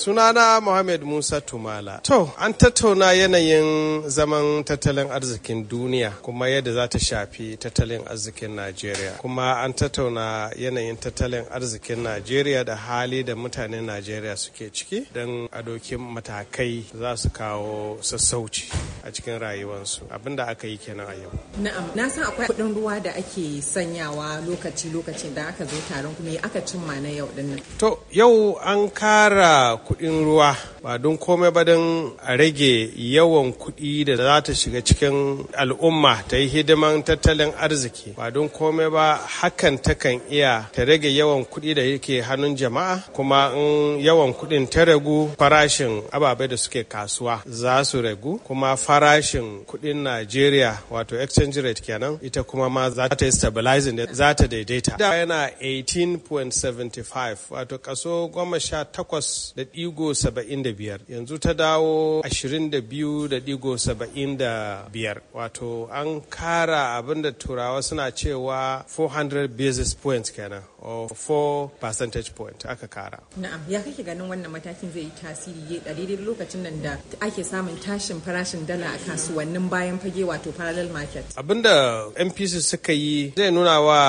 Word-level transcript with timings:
Sunana 0.00 0.62
Muhammad 0.62 1.02
Musa 1.02 1.42
Tumala. 1.42 2.02
To, 2.04 2.32
an 2.38 2.54
tattauna 2.54 3.12
yanayin 3.12 4.08
zaman 4.08 4.64
tattalin 4.64 5.10
arzikin 5.10 5.66
duniya 5.68 6.10
kuma 6.22 6.46
yadda 6.48 6.72
za 6.72 6.88
ta 6.88 6.98
shafi 6.98 7.58
tattalin 7.58 8.06
arzikin 8.08 8.54
Najeriya. 8.56 9.18
Kuma 9.18 9.60
an 9.62 9.74
tattauna 9.74 10.50
yanayin 10.56 10.96
tattalin 10.96 11.44
arzikin 11.50 11.98
Najeriya 12.02 12.64
da 12.64 12.76
hali 12.76 13.22
da 13.22 13.34
mutanen 13.34 13.84
Najeriya 13.84 14.38
suke 14.38 14.70
ciki 14.72 15.06
don 15.12 15.46
a 15.52 15.62
matakai 15.62 16.84
za 16.98 17.14
su 17.16 17.28
kawo 17.28 17.98
sassauci 18.00 18.72
a 19.04 19.10
cikin 19.12 19.38
rayuwarsu. 19.38 20.02
Abinda 20.10 20.46
aka 20.48 20.66
yi 20.66 20.76
kenan 20.78 21.06
a 21.08 21.14
yau. 21.14 21.30
Na'am, 21.62 21.94
na 21.94 22.08
san 22.08 22.24
akwai 22.24 22.46
kuɗin 22.48 22.74
ruwa 22.74 23.00
da 23.02 23.10
ake 23.14 23.60
sanyawa 23.62 24.40
lokaci-lokacin 24.46 25.34
da 25.34 25.48
aka 25.48 25.64
zo 25.64 25.76
taron 25.88 26.14
kuma 26.14 26.30
aka 26.42 26.60
cimma 26.60 27.00
na 27.00 27.08
yau 27.08 27.28
ɗin 27.36 27.46
nan. 27.50 27.60
To, 27.78 27.98
yau 28.10 28.56
an 28.62 28.90
kara 28.90 29.76
kuɗin 29.86 30.24
ruwa 30.24 30.56
ba 30.82 30.98
don 30.98 31.16
komai 31.18 31.50
ba 31.52 31.64
don 31.64 32.12
a 32.24 32.36
rage 32.36 32.90
yawan 32.96 33.52
kuɗi 33.52 34.04
da 34.06 34.16
za 34.16 34.40
ta 34.42 34.52
shiga 34.54 34.80
cikin 34.82 35.44
al'umma 35.52 36.22
ta 36.28 36.36
yi 36.36 36.48
hidiman 36.48 37.02
tattalin 37.04 37.52
arziki 37.60 38.14
ba 38.16 38.30
don 38.30 38.48
komai 38.48 38.88
ba 38.90 39.20
hakan 39.40 39.76
takan 39.78 40.20
iya 40.30 40.64
ta 40.72 40.82
rage 40.84 41.08
yawan 41.12 41.44
kuɗi 41.44 41.74
da 41.74 41.82
yake 41.82 42.22
hannun 42.22 42.56
jama'a 42.56 42.96
kuma 43.12 43.52
in 43.54 44.00
yawan 44.00 44.32
kuɗin 44.32 44.68
ta 44.72 44.84
ragu 44.84 45.28
farashin 45.38 46.02
ababai 46.12 46.48
da 46.48 46.56
suke 46.56 46.84
kasuwa 46.88 47.42
za 47.46 47.84
su 47.84 48.00
ragu 48.02 48.40
kuma 48.44 48.76
farashin 48.90 49.64
kuɗin 49.66 50.02
Najeriya 50.02 50.78
wato 50.90 51.14
exchange 51.22 51.56
rate 51.62 51.80
kenan 51.82 52.18
ita 52.22 52.42
kuma 52.42 52.68
ma 52.68 52.90
za 52.90 53.08
ta 53.08 53.24
yi 53.24 53.30
stabilizing 53.32 53.96
za 54.12 54.34
ta 54.34 54.46
daidaita. 54.48 54.96
Da 54.98 55.14
yana 55.14 55.48
18.75 55.62 57.36
wato 57.50 57.78
kaso 57.78 58.28
goma 58.28 58.58
sha 58.60 58.84
takwas 58.84 59.52
da 59.56 59.62
ɗigo 59.62 60.12
saba'in 60.14 60.62
da 60.64 60.72
biyar. 60.72 60.98
Yanzu 61.08 61.38
ta 61.38 61.52
dawo 61.54 62.22
ashirin 62.24 62.68
da 62.70 62.80
biyu 62.80 63.28
da 63.28 63.38
ɗigo 63.38 63.78
saba'in 63.78 64.36
da 64.36 64.82
biyar. 64.92 65.20
Wato 65.34 65.88
an 65.92 66.20
kara 66.28 66.96
abin 66.98 67.22
da 67.22 67.30
turawa 67.30 67.82
suna 67.84 68.10
cewa 68.10 68.84
400 68.88 69.46
basis 69.56 69.94
points 69.94 70.30
kenan 70.30 70.62
or 70.82 71.08
4 71.08 71.68
percentage 71.80 72.34
point 72.34 72.64
aka 72.66 72.88
kara. 72.88 73.20
Na'am, 73.38 73.60
ya 73.68 73.80
kake 73.82 74.02
ganin 74.02 74.26
wannan 74.28 74.50
matakin 74.50 74.90
zai 74.92 75.02
yi 75.06 75.10
tasiri 75.22 75.78
a 75.86 75.94
daidai 75.94 76.16
lokacin 76.26 76.62
nan 76.62 76.82
da 76.82 76.96
ake 77.20 77.44
samun 77.44 77.76
tashin 77.78 78.20
farashin 78.20 78.66
dala? 78.66 78.79
A 78.86 78.98
kasuwannin 78.98 79.68
bayan 79.68 79.98
fage 79.98 80.24
wato 80.24 80.52
parallel 80.52 80.88
market. 80.88 81.24
abin 81.36 81.62
da 81.62 82.04
npc 82.24 82.60
suka 82.60 82.92
yi 82.92 83.32
zai 83.36 83.50
nuna 83.50 83.80
wa 83.80 84.00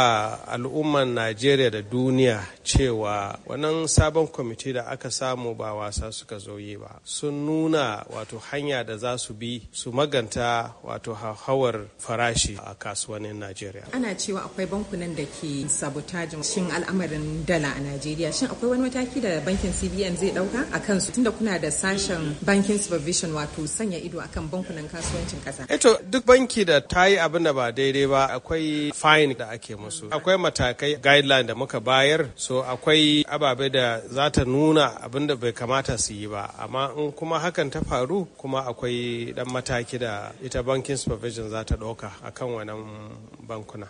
al'umman 0.48 1.14
najeriya 1.14 1.70
da 1.72 1.82
duniya 1.82 2.40
cewa 2.64 3.40
wannan 3.48 3.88
sabon 3.88 4.28
kwamiti 4.28 4.74
da 4.74 4.88
aka 4.88 5.12
samu 5.12 5.56
ba 5.56 5.74
wasa 5.74 6.12
suka 6.12 6.38
zo 6.38 6.60
yi 6.60 6.78
ba 6.78 7.00
sun 7.04 7.46
nuna 7.46 8.06
wato 8.10 8.38
hanya 8.52 8.84
da 8.84 8.98
za 8.98 9.18
su 9.18 9.34
bi 9.34 9.62
su 9.72 9.92
maganta 9.92 10.74
wato 10.84 11.14
hauhawar 11.14 11.86
farashi 11.98 12.58
a 12.66 12.74
kasuwannin 12.76 13.36
najeriya 13.40 13.92
Ana 13.94 14.16
cewa 14.16 14.44
akwai 14.46 14.66
bankunan 14.66 15.16
da 15.16 15.26
ke 15.26 15.68
sabotajin 15.68 16.44
shin 16.44 16.70
al'amarin 16.72 17.46
dala 17.46 17.74
a 17.76 17.80
Najeriya. 17.82 18.32
Shin 18.34 18.48
akwai 18.48 18.70
wani 18.72 18.90
mataki 18.90 19.22
da 19.22 19.40
bankin 19.42 19.72
CBN 19.72 20.16
zai 20.18 20.32
ɗauka 20.32 20.68
a 20.74 20.80
kansu 20.80 21.12
tunda 21.12 21.32
kuna 21.32 21.60
da 21.60 21.68
sashen 21.72 22.36
banking 22.46 22.78
supervision 22.80 23.32
wato 23.34 23.68
sanya 23.68 23.98
ido 23.98 24.20
akan 24.22 24.48
bankunan 24.50 24.61
kasuwancin 24.64 25.40
kasa. 25.44 25.66
Eto 25.68 25.98
duk 26.10 26.26
banki 26.26 26.66
da 26.66 26.80
ta 26.82 27.06
yi 27.06 27.18
abin 27.18 27.44
da 27.44 27.54
ba 27.54 27.72
daidai 27.72 28.08
ba 28.08 28.28
akwai 28.36 28.92
fine 28.94 29.34
da 29.38 29.46
ake 29.50 29.76
musu. 29.76 30.10
Akwai 30.10 30.38
matakai 30.38 30.96
guideline 31.02 31.48
da 31.48 31.56
muka 31.56 31.80
bayar 31.80 32.30
so 32.36 32.62
akwai 32.64 33.24
ababe 33.28 33.70
da 33.72 34.02
za 34.08 34.30
ta 34.30 34.44
nuna 34.44 34.98
abin 35.02 35.28
da 35.28 35.36
bai 35.36 35.52
kamata 35.52 35.98
su 35.98 36.14
yi 36.14 36.28
ba 36.28 36.54
amma 36.60 36.92
in 36.98 37.12
kuma 37.12 37.40
hakan 37.40 37.72
ta 37.72 37.82
faru 37.82 38.26
kuma 38.38 38.62
akwai 38.66 39.34
dan 39.36 39.48
mataki 39.48 39.98
da 40.00 40.32
ita 40.44 40.64
banking 40.64 40.98
supervision 40.98 41.50
za 41.50 41.64
ta 41.64 41.76
ɗauka 41.76 42.10
akan 42.24 42.48
wannan 42.56 42.80
bankuna. 43.48 43.88